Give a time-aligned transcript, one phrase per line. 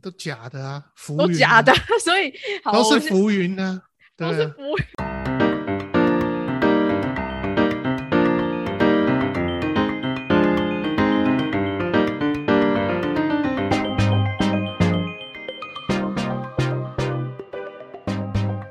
[0.00, 2.32] 都假的啊，浮云都假的， 所以
[2.64, 3.82] 好都是浮云呢、
[4.16, 4.84] 都是浮云。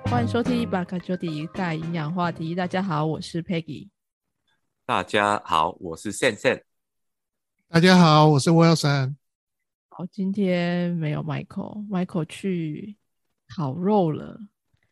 [0.09, 2.53] 欢迎收听《巴卡九底带营养话题》。
[2.57, 3.89] 大家好，我是 Peggy。
[4.85, 6.63] 大家好，我是 Sen Sen。
[7.67, 9.15] 大家好，我是 Wilson。
[9.99, 12.95] 好，今天没有 Michael，Michael 去
[13.49, 14.39] 烤肉了。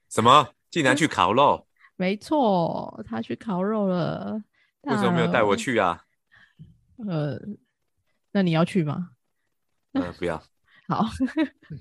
[0.10, 0.54] 什么？
[0.70, 1.66] 竟然去烤肉？
[1.96, 4.44] 没错，他去烤肉了。
[4.82, 6.04] 为什么没有带我去啊？
[7.08, 7.40] 呃，
[8.34, 9.12] 那你要去吗？
[9.94, 10.44] 呃，不要。
[10.90, 11.06] 好，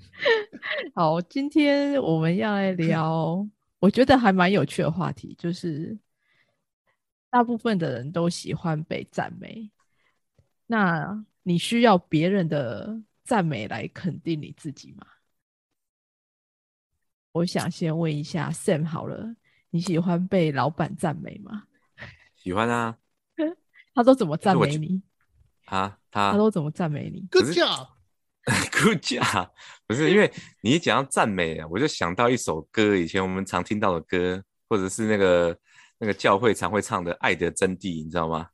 [0.95, 3.45] 好，今天我们要来聊，
[3.79, 5.99] 我觉得还蛮有趣的话题，就是
[7.29, 9.69] 大部分的人都喜欢被赞美，
[10.65, 15.05] 那你需要别人的赞美来肯定你自己吗？
[17.33, 19.35] 我想先问一下 Sam 好了，
[19.69, 21.65] 你喜欢被老板赞美吗？
[22.37, 22.97] 喜欢啊
[23.93, 25.01] 他都怎么赞美你？
[25.65, 29.49] 啊，他他都怎么赞美你？Good job！good job，
[29.85, 35.59] 不是因为你一讲到赞美啊，我就想到一首歌，以前我们常听到的歌，或者是那个
[35.97, 38.49] 那个教会常会唱的《爱的真谛》，你知道吗？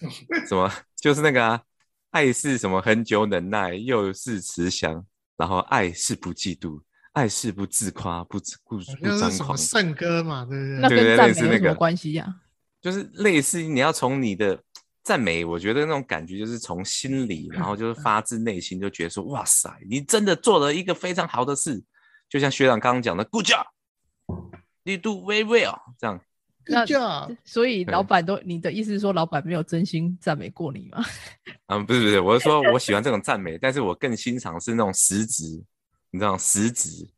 [0.48, 0.72] 什么？
[0.96, 1.62] 就是那个啊，
[2.10, 2.80] 爱是什么？
[2.80, 5.04] 很久忍耐，又是慈祥，
[5.36, 6.80] 然后爱是不嫉妒，
[7.12, 9.58] 爱是不自夸，不自不好不张像是什么狂。
[9.58, 10.78] 圣歌嘛，对不对？
[10.80, 12.26] 那跟赞美有什么关系呀、
[12.80, 14.58] 就是类似你要从你的
[15.02, 21.82] 赞美，我觉得那种感觉就是从心里，然后就是发自内心，就觉得说，哇塞，你真的做了一个非常好的事，
[22.28, 26.20] 就像学长刚刚讲的，Good job，you do very well，这样。
[26.66, 26.84] 那！
[27.44, 31.04] 所以老板都，你的意思是说老板没有真心赞美过你吗？
[31.68, 35.44] 嗯， 不是不是，我是说我喜欢这种赞美，但是我更欣赏是那种实质，
[36.10, 37.08] 你知道实质，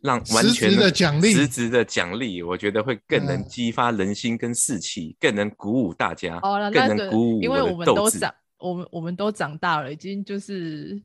[0.00, 7.76] 让完实全质的奖励实质的奖励，我觉得会更能嗯激发人心跟士气，更能鼓舞大家，哦，那更能鼓舞因为我。
[7.76, 11.00] 们都长，我们我们都长大了，已经就是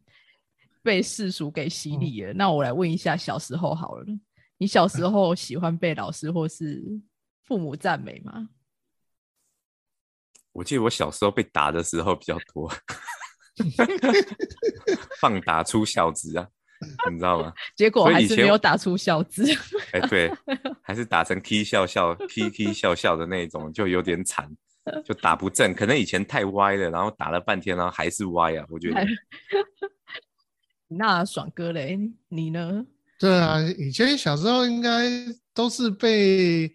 [0.81, 2.33] 被世俗给洗嗯礼了。
[2.33, 4.05] 那我来问一下，小时候好了，
[4.57, 6.83] 你小时候喜欢被老师或是
[7.49, 8.47] 父母赞美吗？
[10.53, 12.71] 我记得我小时候被打的时候比较多，
[15.19, 16.47] 放打出孝子啊，
[17.09, 17.51] 你知道吗？
[17.75, 19.43] 结果还是没有打出孝子。
[19.93, 20.31] 哎，对，
[20.83, 24.47] 还是打成 k 笑笑 k k 笑笑的那种，就有点惨，
[25.03, 25.73] 就打不正。
[25.73, 28.63] 可能以前太歪了，然后打了半天，然后还是歪啊。
[28.69, 29.03] 我觉得
[30.87, 32.85] 那爽哥嘞，你呢？
[33.19, 35.09] 对啊，以前小时候应该
[35.53, 36.73] 都是被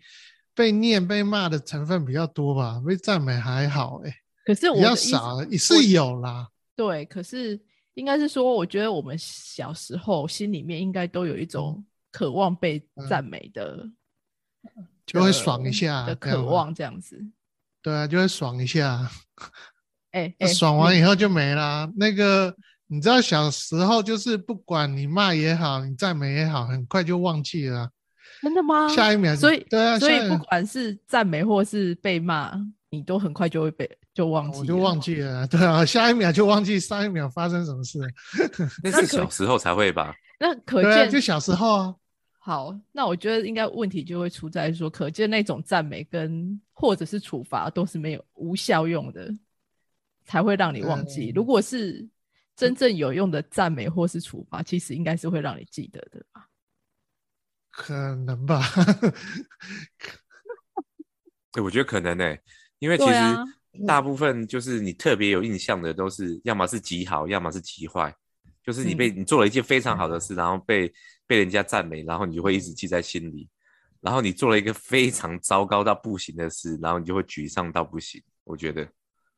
[0.54, 6.48] 被念、被骂的成分比较多吧，被赞美还好、欸，可是我比较少，也是有啦。
[6.76, 7.60] 对，可是
[7.94, 13.88] 应该是说，我觉得我们小时候心里面应该都有一种渴望被嗯赞美的，
[15.06, 17.20] 就会爽一下渴望这样子。
[17.82, 19.10] 对啊，就会爽一下，
[20.12, 21.90] 哎、那哎，爽完以后就没啦。
[21.96, 22.54] 那个
[22.86, 27.90] 你知道，小时候就是不管你骂也好，你赞美也好，很快就忘记了啊。
[28.42, 28.88] 真的吗？
[28.88, 32.52] 下一秒，所以对啊，所以不管是赞美或是被骂，
[32.90, 35.00] 你都很快就会被就忘记，我就忘。
[35.00, 37.98] 记了，对啊，下一秒就忘记上一秒发生什么事。
[38.82, 40.14] 那是小时候才会吧？
[40.38, 41.94] 那可对啊，见就小时候啊，
[42.38, 49.32] 好，那我觉得应该问题就会出在说，可见那种赞美跟或者是处罚都是没有无效用的，
[50.24, 51.30] 才会让你忘记。
[51.30, 52.06] 嗯如果是
[52.56, 56.46] 真正有用的赞美或是处罚，其实应该是会让你记得的吧？
[57.76, 58.62] 可能吧。
[61.52, 62.36] 对，我觉得可能呢、
[62.78, 68.14] 因为其实大部分就是你特别有印象的，都是要么是极好，要么是极坏。
[68.62, 70.92] 就是你被、你做了一件非常好的事，然后被
[71.26, 73.48] 被人家赞美，然后你就会一直记在心里。
[74.00, 78.22] 然后你做了一个非常糟糕到不行的事，然后你就会沮丧到不行。
[78.44, 78.82] 我觉得，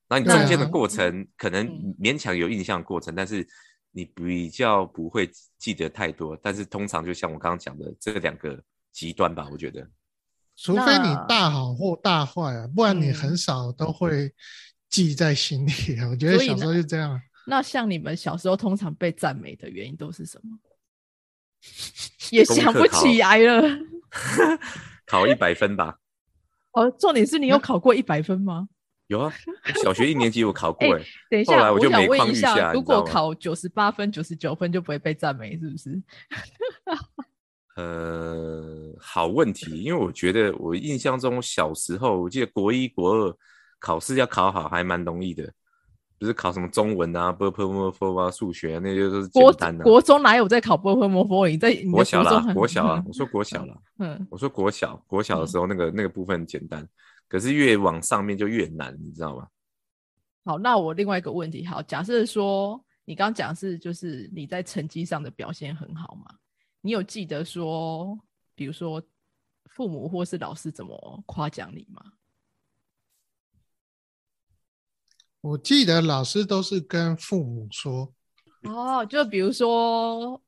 [0.08, 3.46] 然后你中间的过程可能嗯勉强有印象的过程，但是
[3.96, 6.38] 你比较不会记得太多。
[6.42, 8.62] 但是通常就像我刚刚讲的这两个
[8.92, 9.88] 极端吧，我觉得。
[10.54, 14.30] 除非你大好或大坏啊，不然你嗯很少都会
[14.90, 16.08] 记在心里啊。
[16.10, 17.18] 我觉得所以小时候就这样。
[17.46, 20.58] 那像你们小时候通常被赞美的原因都是什么？
[22.30, 23.62] 也想不起来了。
[25.06, 25.98] 考一百分吧？
[26.72, 28.68] 哦，重点是你有考过一百分吗？
[29.08, 29.32] 有啊，
[29.82, 36.02] 小学一年级我考过哎哎、等一下，后来我就想每况愈问一下，如果考九十八分、九十九分就不会被赞美，是不是？
[37.76, 43.36] 呃，好问题，因为我觉得我印象中小时候，我记得国一、国二
[43.78, 45.52] 考试要考好还蛮容易的，
[46.18, 51.46] 不是考什么中文啊、b p m f 啊、数学啊，那些都是国简单的、国中哪有在考波波摩佛？
[51.46, 56.88] 你在你的国小啦，国小啊，我说 国小啦，嗯我说国小，国小的嗯时候那个那个部分很简单，
[57.28, 59.48] 可是越往上面就越难，你知道吗？
[60.44, 66.26] 好，那我另外一个问题，好，假设说你刚刚讲是就是你在成绩上的表现很好嘛？
[66.80, 68.18] 你有记得说，
[68.54, 69.02] 比如说
[69.74, 72.00] 父母或是老师怎么夸奖你吗？
[75.40, 78.12] 我记得老师都是跟父母说，
[78.62, 80.42] 哦，就比如说，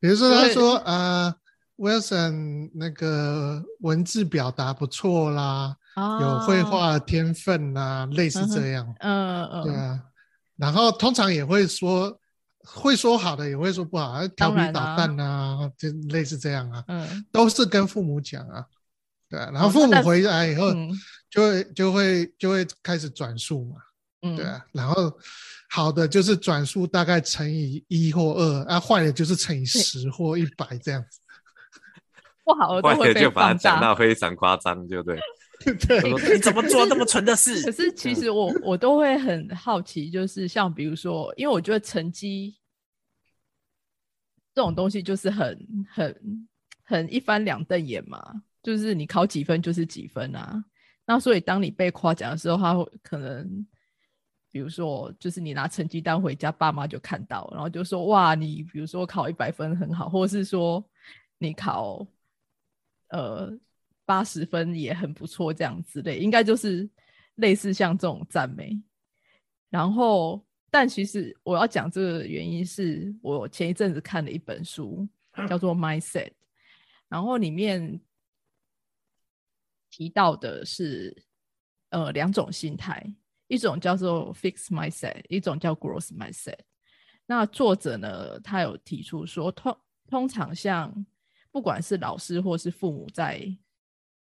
[0.00, 1.34] 比如说他对说呃
[1.76, 8.94] ，Wilson 那个文字表达不错啦，有绘啊，画天分啦，类似这样。
[9.00, 10.02] 嗯嗯，对啊，
[10.56, 12.18] 然后通常也会说，
[12.64, 18.64] 会说好的，也会说不好，啊调皮捣蛋啊，就类似这样啊，嗯都是跟父母讲啊。
[19.28, 20.90] 对啊，然后父母回来以后，嗯
[21.30, 23.76] 就会就会就会开始转述嘛，
[24.22, 25.12] 嗯，对啊，然后
[25.70, 31.20] 好的就是转述大概乘以一或二，啊，坏的就是乘以十或一百这样子。
[32.44, 33.58] 不好的都坏会被的就把它。
[33.58, 35.18] 讲到非常夸张，对不对？
[35.86, 37.72] 对你怎么做那么蠢的事可？
[37.72, 42.56] 是其实我我都会很好奇，就是像比如说，因为我觉得成绩
[44.54, 46.48] 这种东西就是很很
[46.82, 48.22] 很一翻两瞪眼嘛，
[48.62, 50.64] 就是你考几分就是几分啊。
[51.06, 53.66] 那所以当你被夸奖的时候，他会可能，
[54.50, 60.82] 比如说，就是你拿成绩单回家，爸妈就看到，然后就说哇，你比如说考一百分很好，或者是说
[61.36, 62.06] 你考
[63.08, 63.52] 呃
[64.04, 66.88] 八十分也很不错，这样之类，应该就是
[67.36, 68.80] 类似像这种赞美。
[69.70, 75.08] 然后，但其实我要讲这个原因是我前一阵子看了一本书，
[75.48, 76.28] 叫做《Mindset》，
[77.08, 78.00] 然后里面
[79.90, 81.16] 提到的是
[81.90, 83.04] 呃两种心态，
[83.48, 86.58] 一种叫做 Fix Mindset，一种叫 Growth Mindset。
[87.26, 91.06] 那作者呢，他有提出说，通通常像
[91.50, 93.40] 不管是老师或是父母在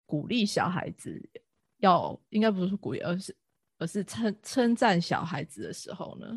[0.06, 1.30] 鼓励小孩子
[1.78, 3.36] 要，应该不是鼓励，而是
[3.78, 6.28] 而是称称赞小孩子的时候呢，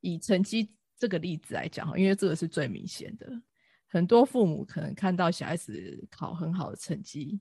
[0.00, 3.30] 以成绩这个例子来讲，因为这个是最明显的，
[3.86, 7.40] 很多父母可能看到小孩子考很好的成绩，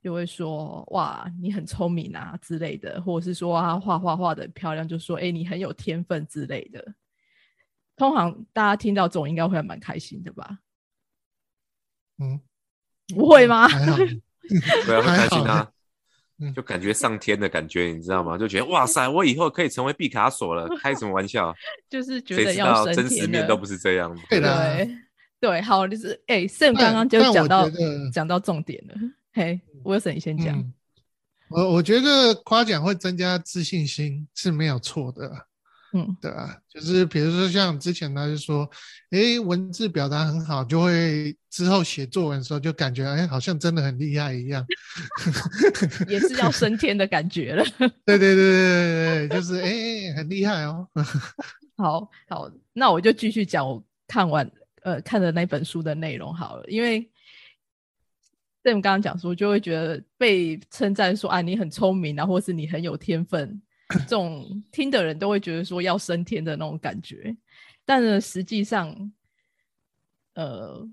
[0.00, 6.94] 就会说哇，你很聪明啊之类的，或者是说啊画画画的漂亮，就说哎、你很有天分之类的。
[7.94, 10.58] 通常大家听到这种应该会蛮开心的吧？
[12.18, 12.40] 嗯，
[13.14, 13.68] 不会吗？
[14.60, 15.68] 还好，对啊，会开心啊
[16.40, 18.36] 嗯，就感觉上天的感觉，你知道吗？
[18.36, 21.54] 就觉得哇塞，我以后可以成为毕卡索了， 开什么玩笑？
[21.88, 24.18] 就是觉得要真实面都不是这样。
[24.28, 24.90] 对对
[25.40, 27.68] 对，好，就是哎、Sam 刚刚就讲到
[28.12, 28.94] 讲到重点了。
[29.32, 30.58] 嘿，Wilson 你先讲。
[30.58, 30.72] 嗯，
[31.48, 35.42] 我我觉得夸奖会增加自信心是没有错的啊，
[35.94, 38.68] 嗯对啊，就是比如说像之前他就说，
[39.10, 44.64] 诶，文字表达很好，就会之后写作文的时候就感觉，哎，好像真的很厉害一样。
[46.08, 47.64] 也是要升天的感觉了。
[48.06, 50.88] 对对对对对对，就是哎，很厉害哦。
[51.76, 54.50] 好好，那我就继续讲我看完
[54.82, 57.00] 呃看的那本书的内容好了，因为
[58.62, 63.60] Sam 刚刚讲说，就会觉得被称赞说啊你很聪明啊，或是你很有天分，
[63.92, 67.36] 这种听的人都会觉得说要升天的那种感觉，
[67.84, 68.88] 但呢实际上，
[70.34, 70.88] 呃，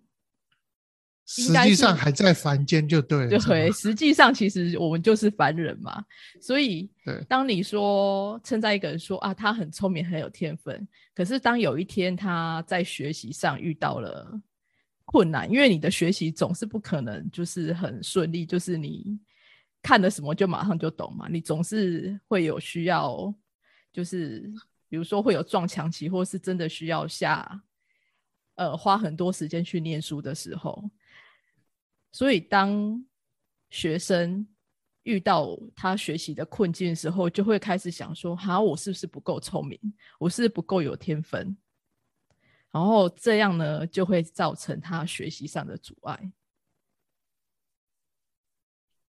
[1.37, 3.39] 应实际上还在凡间就对了。
[3.39, 6.03] 对，实际上其实我们就是凡人嘛，
[6.41, 14.41] 所以对当你说称赞一个人说啊他很聪明很有天分，可是当有一天他在学习上遇到了
[15.05, 19.19] 困难，因为你的学习总是不可能就是很顺利，就是你
[19.81, 23.33] 看了什么就马上就懂嘛，你总是会有需要，
[23.91, 24.51] 就是
[24.87, 27.61] 比如说会有撞墙期，或是真的需要下
[28.55, 30.89] 呃花很多时间去念书的时候。
[32.11, 33.05] 所以，当
[33.69, 34.47] 学生
[35.03, 39.79] 遇到他学习的困境的时候，就会开始想说：“哈，我是不是不够聪明？
[40.17, 41.55] 我是不是不够有天分？”
[42.71, 46.31] 然后这样呢，就会造成他学习上的阻碍，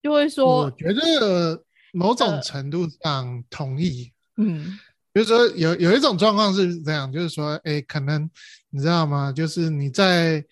[0.03, 4.13] 就会说我说觉得某种呃程度上同意。
[4.37, 4.79] ：“嗯
[5.13, 8.31] 就是说有有一种状况是这样，就是说，哎，可能
[8.71, 9.33] 你知道吗？
[9.33, 10.45] 就是你在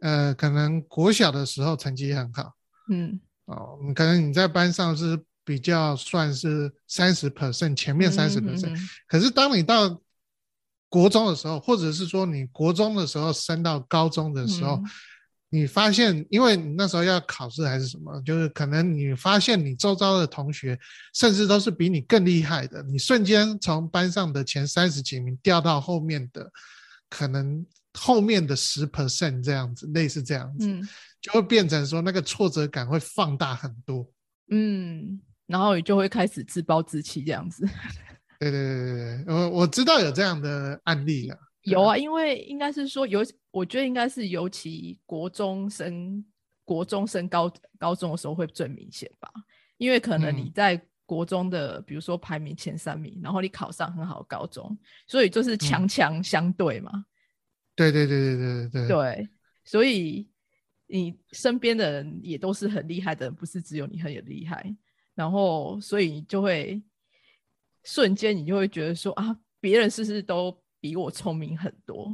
[0.00, 2.54] 呃，可能国小的时候成绩很好
[2.90, 10.00] 嗯哦，可能你在班上是比较算是三十 percent 前面三十 percent，嗯可是当你到
[10.88, 14.84] 国中的时候，或者是说你国中的时候升到高中的时候，嗯
[15.48, 20.78] 你发现，因为你那时候要考试还是什么，就是可能你发现你周遭的同学，
[21.14, 26.50] 甚至都是比你更厉害的，你瞬间从班上的前三十几名掉到后面的，
[27.08, 30.88] 可能后面的十 percent 这样子，类似这样子，嗯
[31.22, 34.06] 就会变成说那个挫折感会放大很多。
[34.50, 37.66] 嗯，然后你就会开始自暴自弃这样子。
[38.38, 41.36] 对对对对对，我我知道有这样的案例了。
[41.62, 43.24] 有啊，因为应该是说尤，
[43.56, 46.22] 我觉得应该是尤其国中升
[46.62, 49.32] 国中升高高中的时候会最明显吧，
[49.78, 50.52] 因为可能你嗯。
[50.54, 57.06] 在国中的，比如说排名前三名，然后你考上很好的高中，所以就是强强相对嘛，
[57.74, 59.28] 对对对对对对对，对，
[59.64, 60.28] 所以
[60.88, 64.76] 你身边的人也都是很厉害的人，不是只有你很有厉害，
[65.14, 66.82] 然后所以你就会
[67.84, 72.12] 瞬间你就会觉得说啊，别人是不是都比我聪明很多，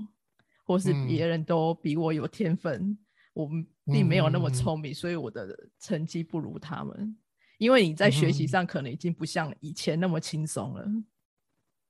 [0.72, 1.06] 或是嗯。
[1.06, 2.96] 别人都比我有天分，
[3.34, 7.14] 我们并没有那么聪明，所以我的成绩不如他们。
[7.58, 8.48] 因为你在学习嗯。
[8.48, 10.84] 上可能已经不像以前那么轻松了，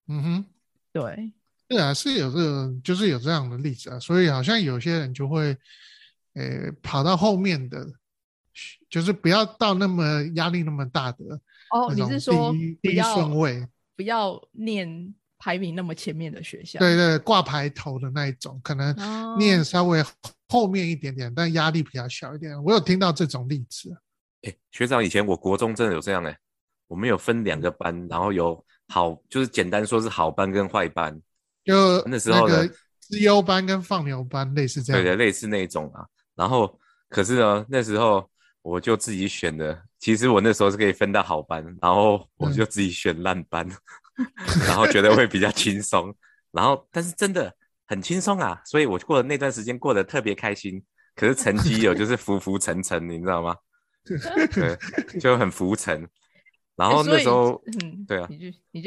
[0.08, 0.44] 嗯哼。
[0.92, 1.32] 对，
[1.68, 5.56] 对啊，是有这个，就是有这样的例子啊，所以好像有些人就会，
[6.34, 7.86] 呃，跑到后面的，
[8.90, 16.78] 就是不要到那么压力那么大的哦，你是说不要顺位，不要念排名那么前面的学校？
[16.78, 20.00] 对对，挂牌头的那一种，可能哦念稍微
[20.48, 22.62] 后面一点点，但压力比较小一点。
[22.62, 23.92] 我有听到这种例子，
[24.42, 26.38] 哎，学长，以前我国中真的有这样哎，
[26.86, 31.20] 我们有分两个班，然后有好，就是简单说是好班跟坏班，
[31.64, 35.02] 就那时候呢个资优班跟放牛班类似这样。
[35.02, 36.06] 对对，类似那种啊。
[36.36, 38.30] 然后可是呢，那时候
[38.62, 43.68] 我就自己选的，其实我那时候是可以分到好班，然后我嗯就自己选烂班，
[44.66, 46.14] 然后觉得会比较轻松。
[46.50, 47.54] 然后但是真的
[47.86, 50.82] 很轻松啊，所以我过的那段时间过得特别开心。
[51.14, 53.54] 可是成绩有就是浮浮沉沉，你知道吗？
[54.52, 56.08] 对，就很浮沉。
[56.74, 58.26] 然后那时候，嗯，对啊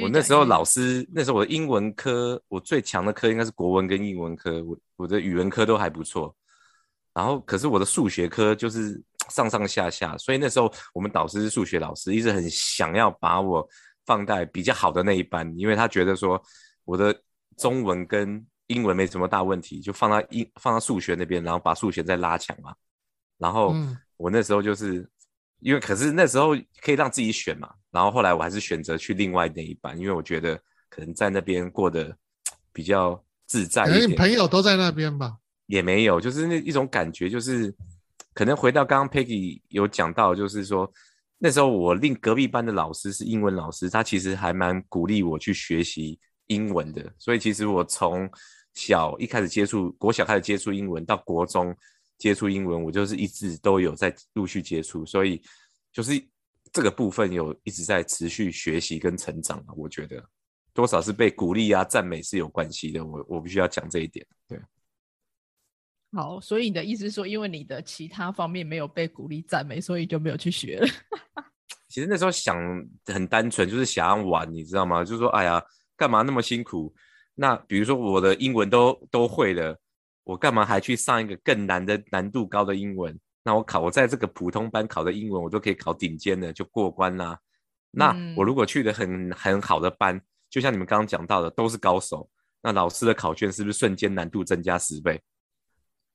[0.02, 6.36] 我那时候老师师，那时候我的英文科，我最强的科应该是国文跟英文科，我我的语文科都还不错。
[7.14, 13.66] 然后可是我的数学科就是上上下下，所以那时候我们导师是数学老师，一直很想要把我
[14.06, 16.42] 放在比较好的那一班，因为他觉得说
[16.84, 17.16] 我的
[17.58, 22.74] 中文跟英文没什么大问题，就放到英放到数学那边，然后把数学再拉强嘛。
[23.38, 25.08] 然后嗯我那时候就是
[25.60, 30.60] 因为，可是那时候可以让自己选嘛，然后后来我还是选择去另外那一班，因为我觉得
[30.90, 32.16] 可能在那边过得
[32.72, 34.10] 比较自在一点。
[34.10, 35.38] 你朋友都在那边吧？
[35.68, 37.74] 也没有，就是那一种感觉，就是
[38.34, 40.92] 可能回到刚刚 Peggy 有讲到，就是说
[41.38, 48.30] 那时候我另隔壁班的老师是英文老师，他其实还蛮鼓励我去学习英文的，所以其实我从
[48.74, 51.76] 小一开始接触国小开始接触英文，到国中
[52.18, 55.42] 接触英文，我就是一直都有在陆续接触，所以
[55.92, 56.14] 就是
[56.72, 60.24] 这个部分有一直在持续学习跟成长啊，我觉得
[60.74, 64.60] 多少是被鼓励啊、赞美是有关系的，我我必须要讲这一点，对。
[66.14, 70.88] 好，所以你的意思是说，因为你的其他方面没有被鼓励赞美，所以就没有去学了。
[71.96, 72.58] 其实那时候想
[73.06, 75.02] 很单纯，就是想要玩，你知道吗？
[75.02, 75.64] 就是说，哎呀，
[75.96, 76.94] 干嘛那么辛苦？
[77.36, 79.80] 那比如说我的英文都都会了，
[80.26, 83.18] 我干嘛还去上一个更难的、难度高的英文？
[83.46, 87.40] 那我考我在这个普通班考的英文，我都可以考顶尖的，就过关啦。
[87.92, 92.30] 那我如果去的很很好的班，就像你们刚刚讲到的，都是高手，
[92.62, 95.14] 那老师的考卷是不是瞬间难度增加十倍？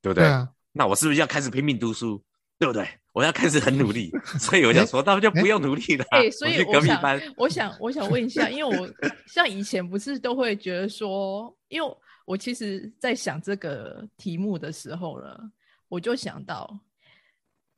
[0.03, 0.25] 对不对？
[0.25, 2.23] 对啊，那我是不是要开始拼命读书？
[2.61, 2.87] 对不对？
[3.13, 6.19] 我要开始很努力，所以我想说，那就不用努力了啊。
[6.19, 7.01] 哎、 所以我想
[7.37, 8.89] 我想，我想问一下，因为我
[9.27, 15.51] 像以前不是都会觉得说，因为我其实在想这个题目的时候呢，
[15.89, 16.79] 我就想到，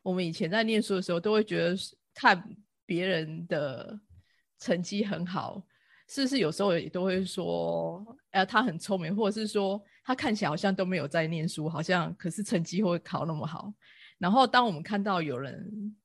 [0.02, 1.76] 我们以前在念书的时候，都会觉得
[2.12, 2.44] 看
[2.84, 3.96] 别人的
[4.58, 5.62] 成绩很好，
[6.08, 13.72] 是不是有时候也都会说，呃，他很聪明，或者是说他看起来好像都没有在念书，好像可是成绩会考那么好。
[14.22, 15.96] 然后当我们看到有人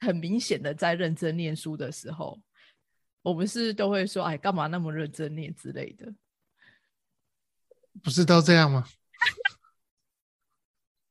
[0.00, 2.42] 很明显的在认真念书的时候，
[3.22, 6.12] 我们是都会说，哎，干嘛那么认真念之类的。
[8.02, 8.84] 不是都这样吗？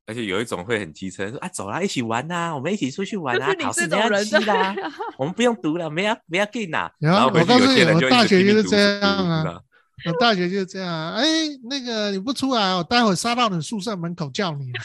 [0.05, 4.75] 而且有一种会很机车，说啊，走啦，一起玩呐、我们一起出去玩啊，考试没这种人关系啦，
[5.17, 6.91] 我们不用读了，没要没要进呐。
[6.99, 9.63] 有啊然后我告诉你我大学就是这书样啊
[10.07, 11.23] 我大学就是这样啊，哎，
[11.69, 14.83] 那个你不出来，我待会杀到你宿舍门口叫你啊。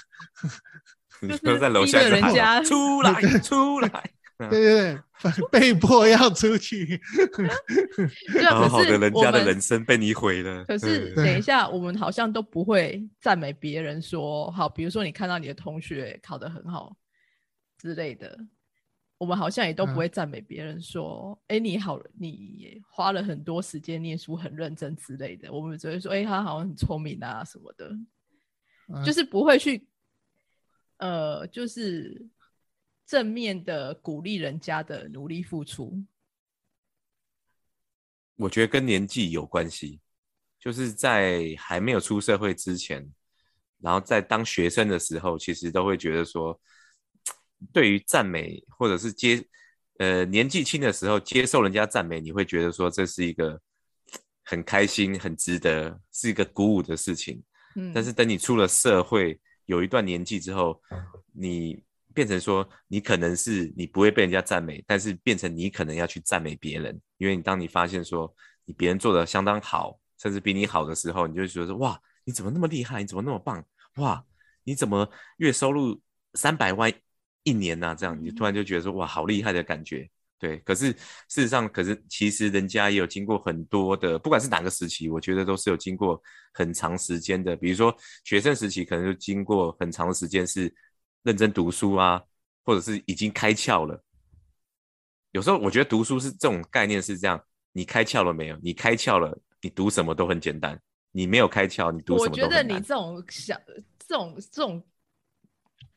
[1.27, 2.61] 你就是在楼下人家。
[2.63, 4.11] 出来出来，
[4.51, 7.01] 对对对，被迫要出去。
[7.37, 7.55] 对啊，
[8.33, 10.65] 可是好好的 人家的人生被你毁了。
[10.65, 11.25] 可是嗯。
[11.25, 16.97] 等一下，我们好像都不会赞美别人说好，比如说你看到你的同学考得很好
[17.79, 18.39] 之类的，
[19.19, 25.51] 我们好像也都不嗯会赞美别人说，哎、你好，你花了很多时间念书，很认真之类的。
[25.53, 27.89] 我们只会说，哎、他好像很聪明啊什么的，
[28.93, 29.05] 嗯。
[29.05, 29.87] 就是不会去，
[31.05, 32.27] 呃，就是
[33.05, 36.03] 正面的鼓励人家的努力付出。
[38.37, 40.01] 我觉得跟年纪有关系，
[40.59, 43.07] 就是在还没有出社会之前，
[43.83, 46.59] 然后在当学生的时候，其实都会觉得说，
[47.71, 49.47] 对于赞美或者是接
[49.99, 53.61] 呃年纪轻的时候接受人家赞美，你会觉得说这是一个
[54.43, 57.45] 很开心、很值得，是一个鼓舞的事情。
[57.77, 60.81] 嗯，但是等你出了社会，有一段年纪之后，
[61.33, 68.33] 你变成说，你可能是你不会被人家赞美，但是变成你可能要去赞美别人，因为你当你发现说
[68.65, 73.01] 你别人做的相当好，甚至比你好的时候，你就会觉得说，哇，你怎么那么厉害？
[73.01, 73.65] 你怎么那么棒？
[73.97, 74.25] 哇，
[74.63, 76.01] 你怎么月收入
[76.35, 76.93] 三百万
[77.43, 80.09] 一年呐、这样你突然就觉得说，哇，好厉害的感觉。
[80.39, 86.21] 对，可是事实上，可是其实人家也有经过很多的，不管是哪个时期，我觉得都是有经过
[86.53, 87.57] 很长时间的。
[87.57, 90.75] 比如说学生时期，可能就经过很长的时间是
[91.23, 92.21] 认真读书啊，
[92.63, 94.03] 或者是已经开窍了。
[95.31, 98.59] 有时候我觉得读书是这种概念是这样：你开窍了没有？
[98.63, 100.77] 你开窍了，你读什么都很简单；
[101.11, 102.69] 你没有开窍，你读什我么都很难。
[102.69, 103.59] 觉得你这种想，
[104.07, 104.85] 这种这种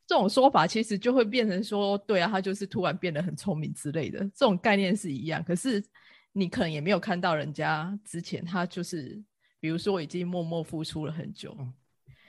[0.07, 5.43] 这种说法，其实就会变成说，对啊，他就是突然变得很聪明之类的，这种概念是一样。
[5.43, 5.83] 可是
[6.31, 9.21] 你可能也没有看到人家之前，他就是
[9.59, 11.55] 比如说已经默默付出了很久，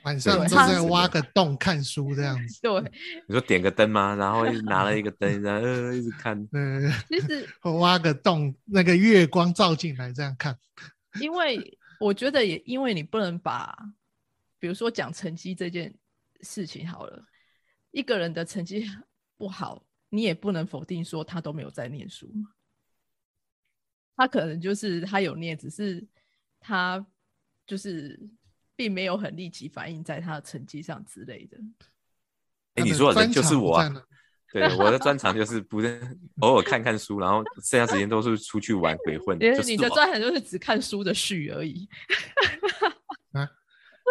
[0.03, 2.59] 晚上都对他在挖个洞看书这样子。
[2.61, 2.81] 对，
[3.27, 4.13] 你说点个灯吗？
[4.15, 6.35] 然后一 拿了一个灯，然后呃一直看。
[6.51, 10.57] 嗯，就是挖个洞，那个月光照进来这样看。
[11.21, 13.75] 因为我觉得也因为你不能把，
[14.59, 15.93] 比如说讲成绩这件
[16.41, 17.23] 事情好了，
[17.91, 18.85] 一个人的成绩
[19.37, 22.31] 不好，你也不能否定说他都没有在念书，
[24.15, 26.05] 他可能就是他有念，只是
[26.59, 27.05] 他
[27.65, 28.19] 就是
[28.75, 31.57] 并没有很立即反映在他的成绩上之类的。
[32.75, 33.81] 哎，你说的人就是我
[34.51, 39.37] 对，我的专长就是不认偶尔看看书，然后剩下时间都是出去玩鬼混。
[39.65, 41.87] 你的专长就是只看书的序而已，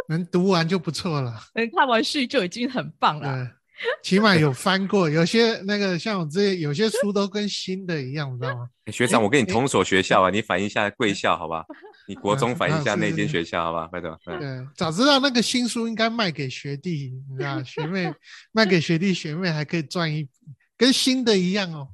[0.09, 1.39] 能读完就不错了。
[1.55, 3.58] 能看完序就已经很棒了。
[3.79, 5.09] 对， 起码有翻过。
[5.09, 8.69] 有些那个像我这些，有些书都跟新的一样，你知道吗？
[8.87, 11.65] 欸 学长，我跟你诶同所学校啊，你反映一下贵校好吧？
[12.09, 13.87] 你国中反映一下那间学校好吧？
[13.89, 14.19] 拜托。
[14.27, 18.13] 嗯对，早知道那个新书应该卖给学弟，你知道，学妹
[18.53, 20.31] 卖给学弟学妹还可以赚一笔，
[20.77, 21.89] 跟新的一样哦。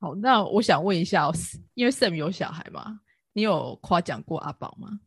[0.00, 1.34] 好，那我想问一下哦，
[1.74, 3.00] 因为 Sam 有小孩嘛，
[3.32, 5.00] 你有夸奖过阿宝吗？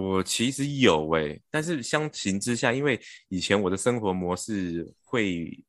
[0.00, 5.62] 我其实有诶、但是相形之下，因为以前我的生活模式会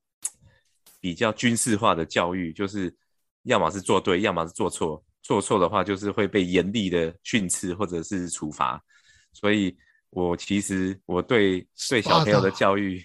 [1.00, 2.96] 比较军事化的教育，就是
[3.44, 5.04] 要么是做对，要么是做错。
[5.22, 8.82] 做错的话，就是会被严厉的训斥或者是处罚。
[9.34, 9.78] 所以，
[10.10, 13.02] 我其实我对对小朋友的教育，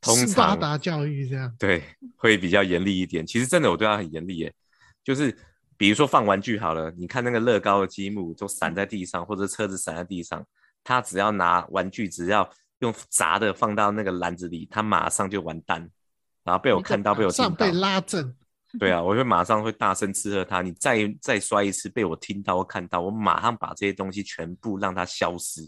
[0.00, 1.82] 通斯巴常达教育这样，对，
[2.16, 3.26] 会比较严厉一点。
[3.26, 4.54] 其实真的，我对他很严厉耶。
[5.02, 5.36] 就是
[5.80, 10.46] 比如说放玩具好了，你看那个乐高的积木都散在地上，或者车子散在地上，
[10.84, 12.46] 他只要拿玩具，只要
[12.80, 15.90] 用砸的放到那个篮子里，他马上就完蛋。
[16.44, 18.36] 然后被我看到，被我听到上被，拉正，
[18.78, 20.60] 对啊，我会马上会大声斥喝他。
[20.60, 25.62] 你再再摔一次，被我听到或看到，我马上把这些东西全部让它消失。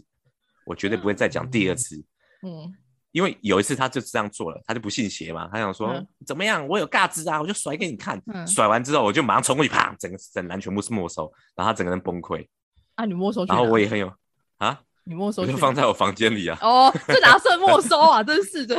[0.63, 1.95] 我绝对不会再讲第二次。
[2.43, 2.71] 嗯，
[3.13, 8.21] 因为有一次他就这样做了，他就不信邪嘛，他想说、嗯怎么样，我有价值啊，我就甩给你看。
[8.33, 12.45] 嗯甩完之后，我就马上冲过去，啪，整个整篮全部是没收，然后他整个人崩溃。
[12.95, 14.11] 啊，你没收去然后我也很有
[14.57, 18.23] 啊，你没收就放在我房间里啊，哦，这哪算没收啊？
[18.23, 18.75] 真是的，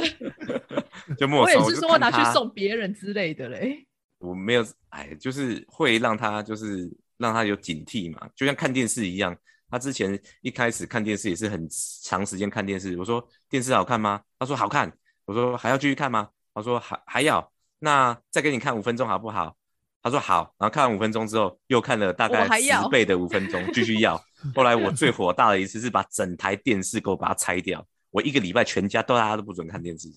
[1.17, 1.43] 就没收。
[1.43, 3.87] 我也是就说拿去送别人之类的嘞。
[4.19, 9.37] 我没有，哎，就是会让他就是让他有警惕嘛，就像看电视一样。
[9.75, 11.69] 他之前一开始看电视也是很
[12.05, 14.23] 长时间看电视，我说电视好看吗？
[14.39, 14.97] 他说好看。
[15.25, 16.29] 我说还要继续看吗？
[16.55, 17.53] 他说还还要。
[17.81, 19.57] 那再给你看五分钟好不好？
[20.01, 20.55] 他说好。
[20.59, 24.17] 然后看完五分钟之后，又看了大概十倍的五分钟，继续要。
[24.55, 30.09] 后来我最火大的一次是把整台电视给我把它拆掉，我一个礼拜全家都大家都不准看电视。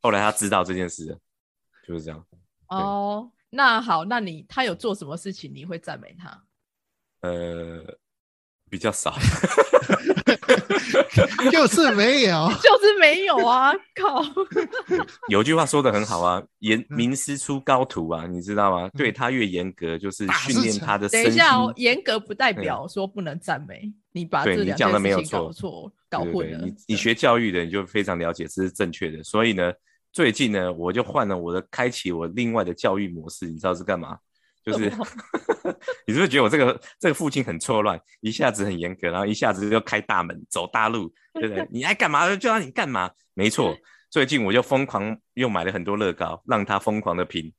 [0.00, 1.18] 后来他知道这件事了，
[1.86, 2.26] 就是这样。
[2.66, 6.44] 哦，那好，那你他有做什么事情你会赞美他？
[7.20, 7.84] 呃，
[8.72, 9.14] 比较少。
[11.52, 12.48] 就是没有。
[12.62, 13.70] 就是没有啊！
[13.94, 14.22] 靠，
[15.28, 18.88] 有句话说的很好啊，严嗯名师出高徒啊，你知道吗？
[18.96, 21.06] 对他越严格，就是打训练他的。
[21.10, 26.58] 等一下哦，严格不代表说不能赞美，你把对这讲的没有件事情搞错错、搞混了。
[26.64, 29.22] 你你学教育的，你就非常了解这是正确的。
[29.22, 29.70] 所以呢，
[30.12, 34.16] 最近呢，我就换了我的，开启我另外的教育模式，你知道是干嘛？
[34.64, 34.90] 就是
[36.06, 41.66] 你是不是觉得我这个这个父亲很错乱，一下子很严格，然后一下子就开大门走大路，对不对？
[41.72, 43.76] 你爱干嘛就让你干嘛，没错。
[44.10, 47.50] 最近我就疯狂又买了很多乐高，让他疯狂的拼，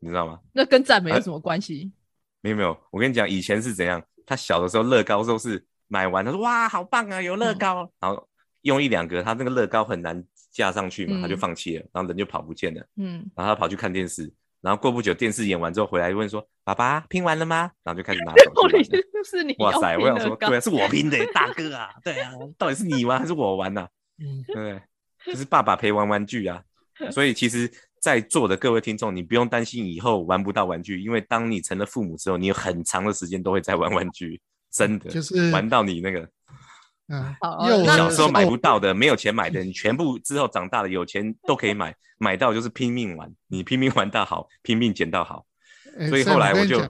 [0.00, 0.40] 你知道吗？
[0.52, 1.92] 那跟赞美有哎什么关系？
[2.40, 4.02] 没有没有，我跟你讲，以前是怎样？
[4.24, 8.26] 他小的时候乐高都是买完，他说哇好棒啊，有乐高，然后
[8.62, 17.70] 用一两个，他那个乐高很难架上去嘛，他就嗯放弃了，然后人就跑不见了，嗯，然后他跑去看电视，然后过不久电视演完之后回来问说爸爸拼完了吗？
[17.82, 19.06] 然后就开始拿手 到底机玩了。
[19.24, 19.96] 是是你哇塞！
[19.98, 23.86] 我想说，对啊，是我拼的， 大哥啊，对啊，到底是你玩还是我玩呐、
[24.18, 24.82] 嗯，对不对？
[25.26, 26.62] 就是爸爸陪玩玩具啊。
[27.10, 27.70] 所以其实，
[28.00, 36.28] 在座的各位听众，你不用担心以后玩不到玩具，因为当你成了父母之后，你有很长的时间都会在玩玩具，真的，就是玩到你那个
[37.10, 45.44] 嗯好，幼小时候买不哦到的、没有钱买的，你全部之后长大了有钱都可以买，买到就是拼命玩，你拼命玩到好，拼命捡到好。
[46.08, 46.80] 所以后来我就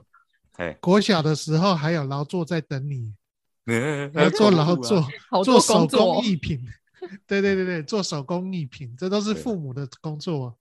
[0.57, 3.11] 哎，国小的时候还有劳作在等你，
[4.13, 5.03] 要要做劳作，
[5.43, 6.61] 做手工艺品。
[7.25, 10.55] 对对对对，做手工艺品，这都是父母的工作。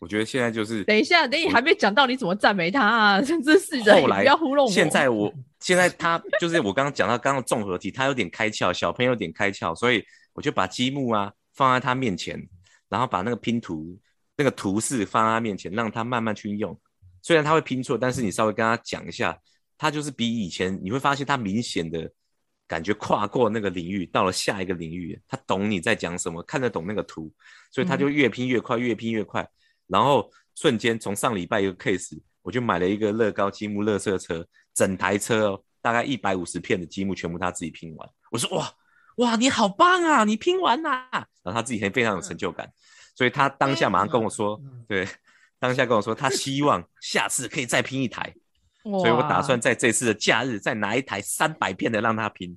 [0.00, 3.20] 我觉得现在就是等一下，等你还没讲到你怎么赞美他啊！
[3.22, 4.70] 真是的，后来不要糊弄我。
[4.70, 12.40] 现在我 现在他就是我刚刚讲到刚刚的综合体，他有点开窍，小朋友有点开窍，所以我就把积木啊放在他面前，
[12.88, 13.98] 然后把那个拼图
[14.36, 16.78] 那个图示放在他面前，让他慢慢去用。
[17.22, 19.38] 虽然他会拼错，但是你稍微跟他讲一下，
[19.78, 22.10] 他就是比以前你会发现他明显的
[22.66, 27.32] 感觉跨过那个领域，到了下一个领域，他懂你在讲什么，看得懂那个图，
[27.70, 29.48] 所以他就越拼越快，越拼越快。
[29.86, 38.08] 然后瞬间从上礼拜一个 case，我就买了一个乐高积木乐色车，整台车哦，大概一百五十片的积木全部他自己拼完。
[38.30, 38.72] 我说哇
[39.16, 41.08] 哇，你好棒啊，你拼完啦、
[41.42, 42.68] 然后他自己还非常有成就感，
[43.14, 44.84] 所以他当下马上跟我说，嗯。
[44.88, 45.06] 对，
[45.58, 48.34] 当下跟我说他希望下次可以再拼一台，
[48.84, 52.56] 所以我打算在这次的假日再拿一台三百片的让他拼。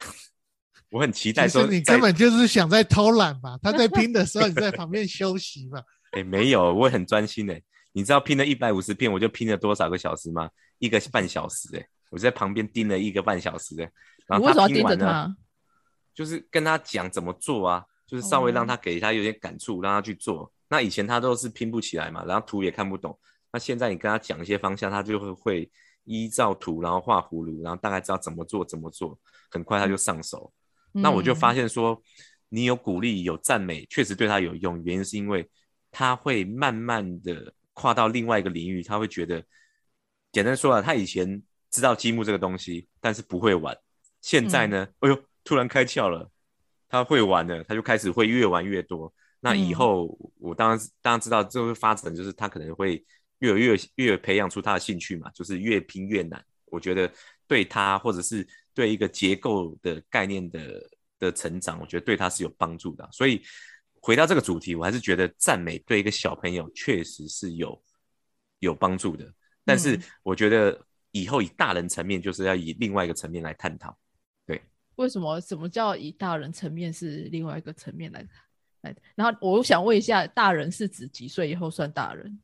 [0.90, 3.58] 我很期待说在，其实你根本就是想在偷懒吧？
[3.62, 5.82] 他在拼的时候，你在旁边休息嘛。
[6.12, 10.50] 哎、没有，我很专心哎、你知道拼了一百五十片，我就拼了多少个小时吗？
[10.78, 13.92] 一个半小时哎、我在旁边盯了一个半小时哎、
[14.26, 15.36] 然后你为什么盯着拼完了，他？
[16.14, 20.50] 就是跟他讲怎么做啊，就是稍微让他给他有点感触，让他去做。
[20.68, 23.16] 那以前他都是拼不起来嘛，然后图也看不懂。
[23.52, 25.70] 那现在你跟他讲一些方向，他就会会
[26.04, 29.18] 依照图，然后画葫芦，然后大概知道怎么做怎么做，
[29.50, 30.52] 很快他就上手。
[30.92, 32.02] 那我就发现，现说，
[32.48, 34.82] 你有鼓励有赞美，确实对他有用。
[34.82, 35.48] 原因是因为
[35.90, 39.42] 他会慢慢的跨到另外一个领域，他会觉得，
[40.32, 43.76] 简单说啊，他以前知道积木这个东西，但是不会玩。
[44.20, 46.30] 现在呢，哎呦，突然开窍了，
[46.88, 49.12] 他会玩了，他就开始会越玩越多。
[49.40, 53.02] 那以嗯后我当然当然知道，这会发展就是他可能会
[53.40, 56.42] 越越越培养出他的兴趣嘛，就是越拼越难。
[56.66, 57.12] 我觉得
[57.46, 63.08] 对他或者是对一个结构的概念的的成长，我觉得对他是有帮助的。
[63.10, 63.42] 所以
[64.00, 67.82] 回到这个主题，我还是觉得赞美对一个小朋友确实是有
[68.60, 69.30] 有帮助的。
[69.64, 73.98] 但是嗯我觉得以后以大人层面，就是要以另外一个层面来探讨。
[74.46, 74.62] 对
[74.96, 78.24] 为什么什么叫以大人层面是另外一个层面来
[78.82, 78.94] 来？
[79.16, 82.40] 然后我想问一下，大人是指几岁以后算大人？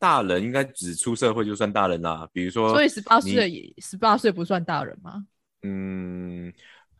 [0.00, 5.26] 大人应该只出社会就算大人啦，比如说，所以十八你岁也十八岁不算大人吗？
[5.62, 6.50] 嗯，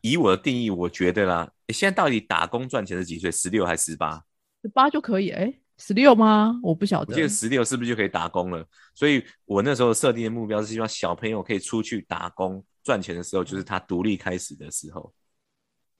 [0.01, 3.31] 以我的定义，我觉得啦，诶现在到底打工赚钱是几岁？
[3.31, 4.23] 十六还是十八？
[4.61, 5.31] 十八就可以？
[5.31, 6.59] 哎，十六吗？
[6.61, 7.23] 我不晓得我记。
[7.23, 8.63] 得十六是不是就可以打工了？
[8.93, 15.11] 所以我那时候设定的目标是希望小朋友可以出去打工赚钱的时候，就是他独立开始的时候，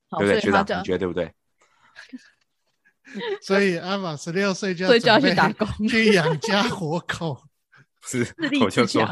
[0.07, 0.39] 好，对不对？
[0.39, 1.33] 学长，你觉得对不对？
[3.41, 7.41] 所以阿玛十六岁就所以就要去打工 去养家活口。
[8.03, 8.25] 是，
[8.59, 9.07] 我就说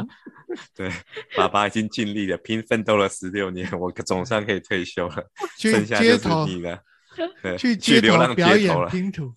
[0.74, 0.90] 对，
[1.36, 5.24] 爸爸已经尽力了，拼奋斗了十六年，我总算可以退休了，
[5.56, 6.78] 去剩下就是你了。
[7.42, 9.32] 对，去街头表演拼图，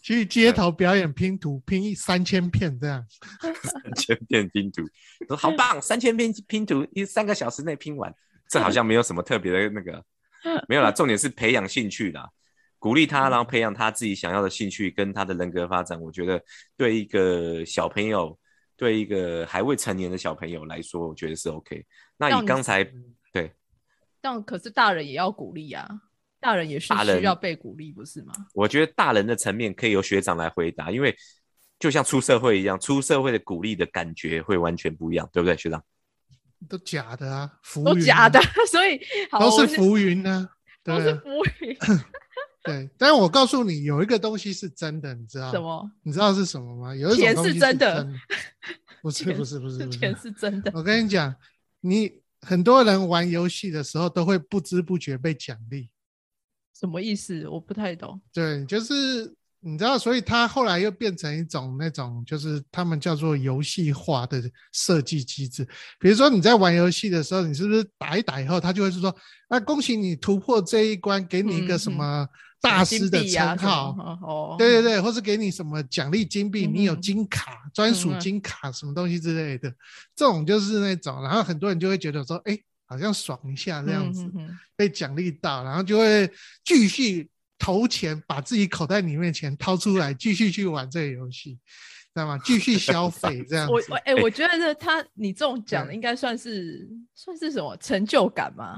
[0.00, 3.04] 去街头表演拼图，拼三千片这样。
[3.40, 4.82] 三千片拼图，
[5.26, 8.12] 说好棒，三千片拼图，一三个小时内拼完，
[8.48, 10.02] 这好像没有什么特别的那个，
[10.68, 12.28] 没有啦，重点是培养兴趣啦，
[12.78, 16.40] 鼓励他，然后培养他自己想要的兴趣跟他的人格发展，我觉得
[16.76, 18.38] 对一个小朋友，
[18.76, 21.84] 对一个还未成年的小朋友来说，我觉得是 OK。
[22.16, 22.84] 那你以刚才
[23.32, 23.52] 对，
[24.20, 25.88] 但可是大人也要鼓励啊，
[26.40, 28.32] 大人也是需要被鼓励，不是吗？
[28.54, 31.16] 我觉得大人的层面可以由学长来回答，因为
[31.78, 35.82] 就像出社会一样，出社会的鼓励的感觉会完全不一样，对不对，学长？
[36.68, 40.48] 都假的啊，浮 云啊都假的，所以好都是浮云呢、
[40.82, 41.76] 对都是啊浮云，
[42.68, 42.90] 对。
[42.96, 45.60] 但是我告诉你，有一个东西是真的，你知道什？
[45.60, 45.90] 么？
[46.02, 46.94] 你知道是什么吗？
[46.94, 48.12] 有一种钱东西是是真的的，
[49.02, 50.22] 不是不是不是不钱是。
[50.22, 51.34] 是真的，我跟你讲，
[51.80, 55.88] 你很多人玩游戏的时候都会不知不觉被奖励，
[56.78, 57.48] 什么意思？
[57.48, 58.20] 我不太懂。
[58.32, 59.34] 对，就是
[59.68, 65.64] 你知道，所以他后来又变成一种那种，就是他们叫做游戏化的设计机制。
[66.00, 69.14] 比如说你在玩游戏的时候，你是不是打一打以后，他就会是说，
[69.48, 72.26] 啊，恭喜你突破这一关，给你一个什么
[72.60, 73.92] 大金师的称号。
[73.92, 79.72] 么哦，对对对，或是给你什么奖励金币，你有金卡、专属金卡什么东西之类的，
[80.16, 84.24] 这种就是那种，然后很多人就会觉得说，哎，好像爽一下这样子，
[84.76, 86.30] 被奖励到，然后就会
[86.64, 87.28] 继续
[87.58, 92.38] 投钱，把自己口袋里面钱掏出来，继续去玩这个游戏，知道吗？
[92.44, 93.96] 继续消费 这样子我我。
[94.04, 98.76] 哎、我觉得他你这种讲的对应该算是算是什么成就感吗？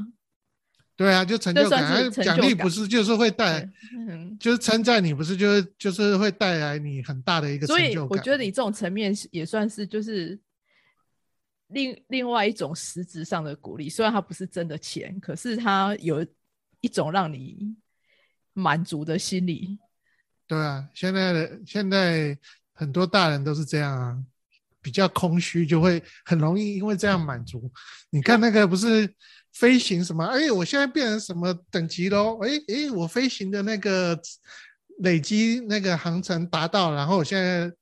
[0.96, 3.70] 对啊，就成就感，奖励不是就是会带来，
[4.06, 8.18] 嗯，就是称赞你，不是就是就是会带来你很大的一个成所以就感。
[8.18, 10.38] 我觉得你这种层面也算是就是
[11.68, 16.22] 另另外一种实质上的鼓励，虽然它不是真的钱，可是它有
[16.82, 17.74] 一种让你
[18.52, 19.78] 满足的心理。
[20.46, 22.36] 对啊，现在的现在
[22.72, 24.18] 很多大人都是这样啊，
[24.82, 27.70] 比较空虚，就会很容易因为这样满足。
[28.10, 29.08] 你看那个不是
[29.52, 30.24] 飞行什么？
[30.24, 32.38] 哎，我现在变成什么等级喽？
[32.42, 34.18] 哎哎，我飞行的那个
[34.98, 37.72] 累积那个航程达到，然后我现在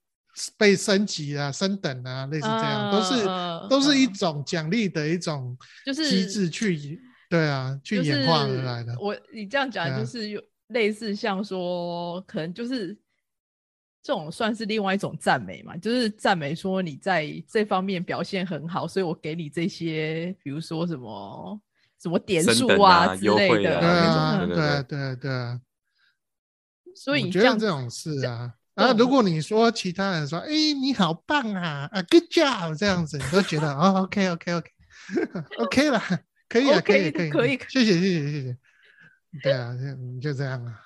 [0.55, 8.95] 被升级啊、升等啊，类似这样，都是、呃都是一呃种奖励的一种就是机制去，对啊，去演化而来的。
[8.99, 12.97] 我你这样讲就是有类似像说，可能就是
[14.01, 21.61] 这种算是另外一种赞美嘛，就是赞美说你在这方面表现很好，所以我给你这些，比如说什么
[22.01, 25.59] 什么点数啊之优类的，对啊，对对。
[26.95, 30.49] 所以我你觉得这种事啊，这种然后如果你说其他人说，哎，
[30.81, 36.01] 你好棒啊，啊，good job 这样子，你都觉得哦，OK，OK，OK，OK 了，
[36.47, 38.57] 可以啊，可以，可以，可以谢谢，谢谢，谢谢。
[39.43, 40.79] 对啊，就就这样啊。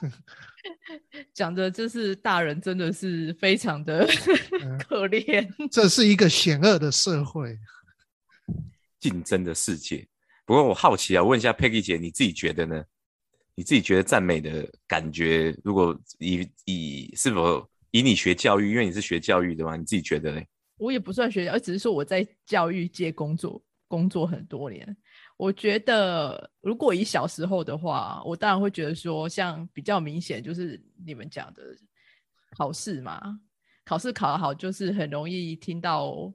[1.32, 4.04] 讲的就是大人真的是非常的
[4.62, 5.48] 嗯 可怜。
[5.70, 7.58] 这是一个险恶的社会。
[8.98, 10.06] 竞争的世界。
[10.46, 12.84] 不过我好奇啊，问一下 Peggy 姐，你自己觉得呢？
[13.54, 20.42] 你自己觉得赞美的感觉，如果以以是否以你学教育，因为你是学教育的嘛，你自己觉得呢？
[20.78, 24.96] 我也不算学，而只是说我在教育界工作工作很多年。
[25.36, 31.62] 我觉得，如果以小时候的话，我当然会觉得说，像比较明显就是你们讲的
[32.56, 33.20] 考试嘛，
[33.84, 36.32] 考试考得好，就是很容易听到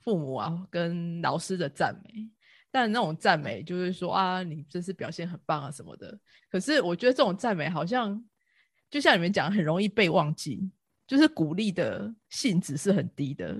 [0.00, 2.30] 父母啊跟老师的赞美。
[2.70, 6.18] 但那种赞美就是说啊，你这次表现很棒啊什么的。
[6.50, 8.22] 可是我觉得这种赞美好像，
[8.90, 10.70] 就像你们讲，很容易被忘记，
[11.06, 13.58] 就是鼓励的性质是很低的。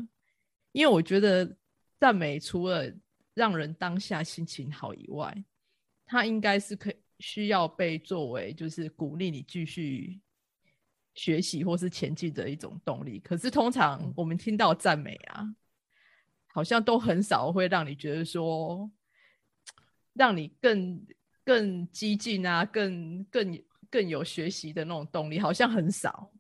[0.73, 1.57] 因为我觉得
[1.99, 2.91] 赞美除了
[3.39, 5.45] 让人当下心情好以外，
[6.05, 10.21] 它应该是可以需要被作为就是鼓励你继续
[11.15, 13.21] 学习或是前进的一种动力。
[13.21, 15.55] 可是通常我们听到赞美啊，
[16.49, 18.91] 好像都很少会让你觉得说，
[20.15, 21.07] 让你更
[21.45, 26.33] 更激进啊，更更更有学习的那种动力，好像很少。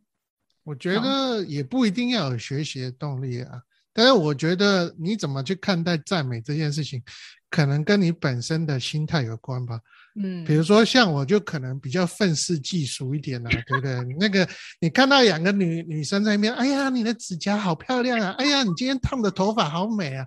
[0.64, 3.62] 我觉得也不一定要有学习的动力啊，
[3.98, 7.02] 但是我觉得你怎么去看待赞美这件事情，
[7.50, 9.80] 可能跟你本身的心态有关吧。
[10.14, 13.98] 嗯，比如说像我就可能比较愤世嫉俗一点啊，对不对？
[14.20, 14.48] 那个
[14.80, 20.22] 你看到两个女女生在那边，哎呀，你的指甲好漂亮啊，哎呀，你今天烫的头发好美啊，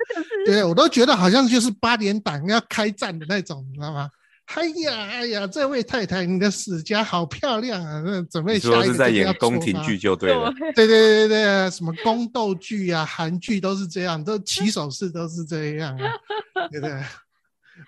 [0.46, 4.10] 对我都觉得好像就是八点档要开战的那种，你知道吗？
[4.56, 8.02] 哎呀，哎呀，这位太太，你的指甲好漂亮啊！
[8.06, 10.54] 那准备下一说是在演宫廷剧就对了。
[10.76, 16.12] 对对对对对啊，什么宫斗剧啊、韩剧都是这样，都起手式都是这样啊，
[16.72, 17.02] 对不对？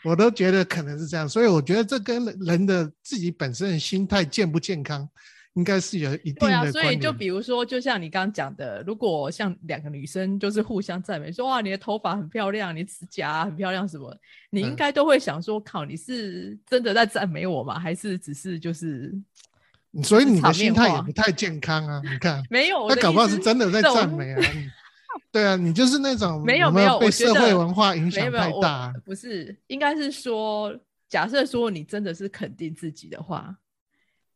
[0.04, 5.08] 我都觉得可能是这样，所以我觉得这跟人的自己本身的心态健不健康，
[5.56, 6.86] 应该是有一定对啊，的关联。
[6.86, 14.16] 所以就比如说，就像你刚刚讲的，如果像两个女生就是互相赞美，说哇你的头发很漂亮，你指甲很漂亮什么，
[14.50, 17.78] 你应嗯该都会想说，靠，你是真的在赞美我吗？
[17.78, 19.14] 还是只是就是
[20.04, 22.02] 所以你的心态也不太健康啊！
[22.04, 22.88] 你看， 没有？
[22.90, 24.40] 那搞不好是真的在赞美啊。
[24.40, 24.68] 你
[25.32, 29.02] 对啊，你就是那种没有有没有被社会文化影响太大我。
[29.06, 30.76] 不是，应该是说，
[31.08, 33.56] 假设说你真的是肯定自己的话，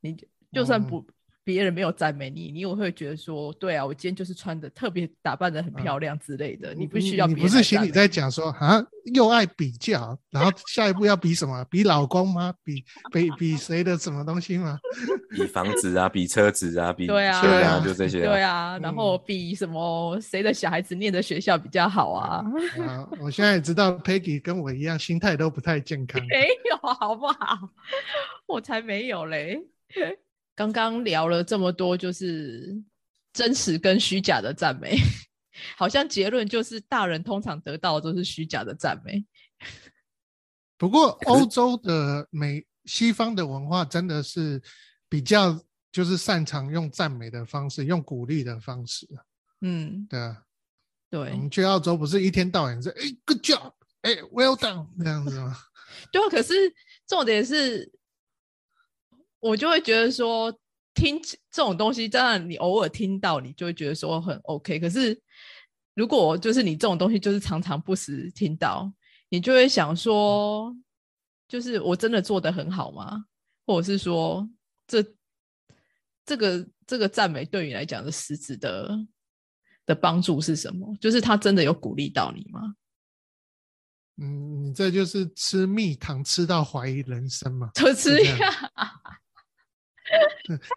[0.01, 0.15] 你
[0.51, 1.05] 就就算不。
[1.43, 6.73] 别人没有赞美你，你也会觉得说，对啊，我今天就是穿的特别打扮的很漂亮之类的。
[6.73, 11.63] 你不需要，你不是心里在讲说啊，又爱比较，然后下一步要比什么？
[11.71, 12.53] 比老公吗？
[12.65, 12.83] 比
[13.13, 14.77] 比比谁的什么东西吗？
[15.31, 18.25] 比房子啊，比车子啊，比对啊，对啊，就这些。
[18.25, 20.19] 对啊，然后比什么？
[20.19, 22.43] 谁的小孩子念的学校比较好啊？
[22.85, 26.21] 啊，我现在也知道 Peggy 跟我一样，心态都不太健康。
[26.27, 27.69] 没有，好不好？
[28.47, 29.65] 我才没有嘞。
[30.57, 32.75] 刚刚聊了这么多，就是
[33.31, 34.97] 真实跟虚假的赞美，
[35.77, 39.23] 好像结论就是大人通常得到的都是虚假的赞美。
[40.79, 44.59] 不过欧洲的美西方的文化真的是
[45.07, 49.07] 比较就是擅长用赞美的方式，用鼓励的方式。
[49.61, 50.41] 嗯，对啊，
[51.11, 51.19] 对。
[51.33, 55.55] 我们去澳洲不是一天到晚是哎，good job，哎，well done 这样子吗？
[56.11, 56.53] 对啊，可是
[57.05, 57.95] 重点是。
[59.47, 60.51] 我就会觉得说，
[60.93, 64.79] 听这种东西，当然你偶尔听到，你就会觉得说很 OK。
[64.79, 65.19] 可是，
[65.95, 68.91] 如果就是你这种东西，就是常常不时听到，
[69.29, 70.75] 你就会想说，
[71.47, 73.25] 就是我真的做的很好吗？
[73.65, 74.47] 或者是说，
[74.87, 75.03] 这
[76.25, 78.97] 这个这个赞美对你来讲的实质的
[79.85, 80.95] 的帮助是什么？
[80.99, 82.75] 就是他真的有鼓励到你吗？
[84.19, 87.69] 嗯，你这就是吃蜜糖吃到怀疑人生嘛？
[87.75, 88.35] 就 吃呀。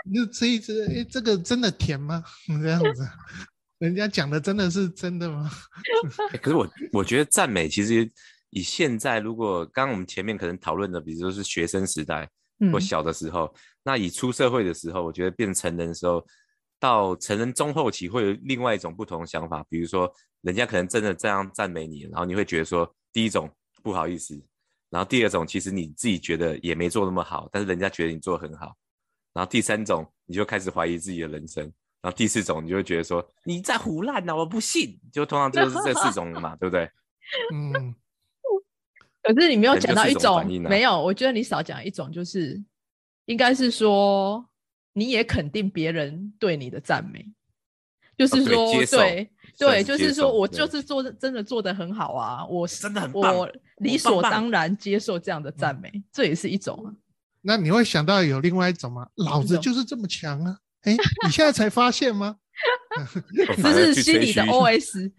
[0.04, 2.22] 你就吃一吃，哎，这个真的甜吗？
[2.62, 3.08] 这样子，
[3.78, 5.50] 人家讲的真的是真的吗？
[6.42, 8.10] 可是我我觉得赞美其实
[8.50, 12.28] 以现在，如果刚刚我们前面可能讨论的，比如说是学生时代
[12.72, 16.26] 或小的时候，那以出社会的时候，我觉得变成人的时候，
[16.78, 19.64] 到成人中后期会有另外一种不同的想法。
[19.68, 20.12] 比如说，
[20.42, 23.48] 人家可能真的这样赞美你，然后你会觉得说，第一种
[23.82, 24.38] 不好意思，
[24.90, 28.76] 然后第二种其实你自己觉得也没做那么好，但是人家觉得你做很好。
[29.32, 31.64] 然后第三种，你就开始怀疑自己的人生；
[32.00, 34.98] 然后第四种，你就会觉得说你在胡乱呢，我不信。
[35.12, 36.90] 就通常就是这四种嘛，对不对？
[37.54, 37.94] 嗯。
[39.22, 42.58] 可是你没有讲到一种，没有，我觉得你少讲一种，就是
[43.26, 44.42] 应该是说
[44.94, 47.30] 你也肯定别人对你的赞美，
[48.16, 56.88] 就是说，对对，就是说我就是做真的做的很好啊，我真的很我理所当然接受这样的赞美，这也是一种啊。
[57.42, 59.06] 那你会想到有另外一种吗？
[59.16, 60.56] 老子就是这么强啊！
[60.82, 62.36] 哎，你现在才发现吗？
[63.62, 65.10] 这是心里的 OS。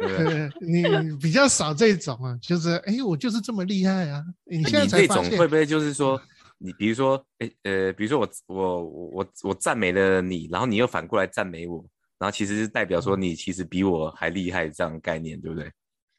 [0.60, 4.24] 你比较少这种啊，就是哎，我就是这么厉害啊！
[4.44, 6.20] 你现在才发现，会不会就是说，
[6.58, 11.84] 你比如说，哎呃，比如说我我我我赞美了你，然后你又反过来赞美我，
[12.18, 15.70] 然后其实是代表说你其实比我还厉害这样概念，对不对？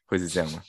[0.06, 0.62] 会是这样吗？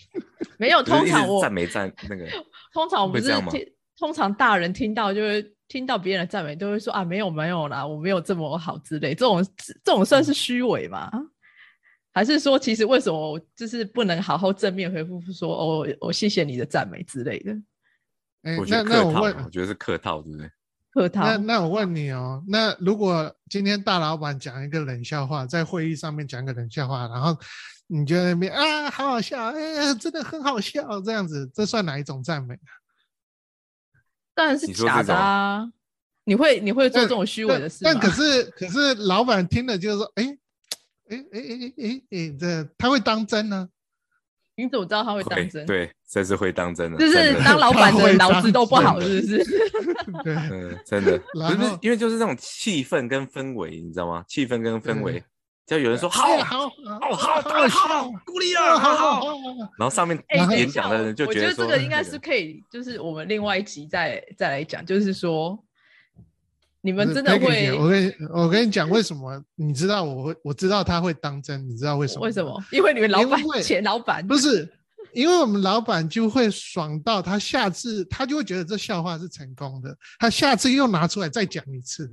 [0.58, 2.26] 没有，通常我赞美赞那个，
[2.74, 3.52] 通常我们是这样吗？
[3.98, 9.14] 通常大人听到就会听到别人的赞美，都会说啊没有没有啦，我没有这么好之类。
[9.14, 9.46] 这种
[9.84, 11.12] 这种算是虚伪吗？
[12.14, 17.52] 还是说其实为什么就是不能好好正面回复说哦我谢谢你的赞美之类的？
[18.44, 20.52] 哎，那那我问，我觉得是客套，对不对？
[20.92, 21.24] 客套。
[21.24, 27.36] 那那我问你哦，那如果今天大老板讲一个冷笑话，在会议上面讲一个冷笑话，然后
[27.88, 32.56] 你觉得那边啊好好笑，哎真的很好笑，这样子，这算哪一种赞美？
[34.34, 35.70] 当然是假的啊！
[36.26, 37.92] 你会你会做这种虚伪的事吗？
[37.94, 40.38] 但可是可是老板听了就是说，哎
[41.10, 43.68] 哎哎哎哎哎，这他会当真呢？
[44.56, 45.66] 你怎么知道他会当真？
[45.66, 46.98] 对，这是会当真的。
[46.98, 49.38] 就是当老板的 脑子都不好，是不是？
[50.24, 51.18] 对， 嗯，真的。
[51.34, 54.24] 不是因为就是这种气氛跟氛围，你知道吗？
[54.28, 55.24] 气氛跟氛围。
[55.66, 59.28] 就有人说好，好，好，好，好，好，鼓励啊，好好好。
[59.78, 60.22] 然后上面
[60.52, 65.58] 演讲的人就觉得，这个应该是可以，就是我们另外一集再再来讲，就是说，
[66.82, 69.42] 你们真的会，我跟我跟你讲为什么？
[69.56, 72.26] 你知道我会，我知道他会当真，你知道为什么？
[72.26, 72.62] 为什么？
[72.70, 74.70] 因为你们老板前老板不是，
[75.14, 82.12] 因为我们老板就会爽到他下次他就会觉得这笑话是成功的，他下次又拿出来再讲一次。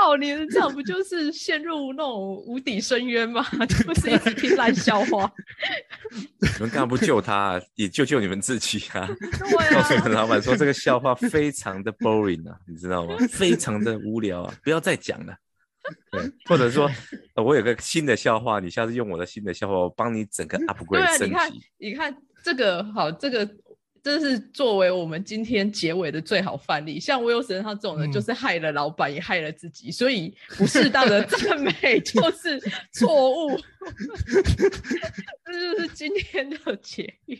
[0.00, 0.16] 靠！
[0.16, 3.44] 你这样不就是陷入那种无底深渊吗？
[3.66, 5.30] 就是一直听烂笑话。
[6.40, 7.60] 你们干嘛不救他？
[7.74, 9.08] 也救救你们自己啊！
[9.72, 13.16] 告诉你们老板说这个笑话非常的 boring 啊，你知道吗？
[13.30, 15.36] 非常的无聊啊，不要再讲了。
[16.10, 16.90] 对，或者说，
[17.34, 21.32] 我有个新的笑话，你下次用我的新的笑话，我帮你整个 upgrade 升级。
[21.32, 23.48] 你看，你看这个好，这个。
[24.08, 26.98] 这是作为我们今天结尾的最好范例。
[26.98, 32.58] 像威尔森他这种人，就是害了老板，也害了自己，所以不适当的 赞美就是
[32.92, 33.58] 错误。
[35.44, 37.38] 这就是今天的结语。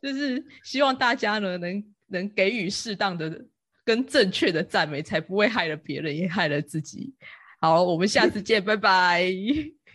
[0.00, 3.44] 就是希望大家呢能能给予适当的
[3.84, 7.12] 跟正确的赞美，才不会害了别人，也害了自己。
[7.60, 9.24] 好，我们下次见，拜拜。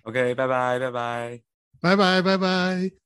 [0.04, 1.42] OK，拜拜，拜拜。
[1.82, 3.05] 拜拜拜拜。